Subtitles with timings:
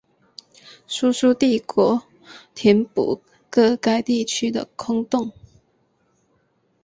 [0.87, 2.01] 苏苏帝国
[2.55, 5.31] 填补个该地区的空洞。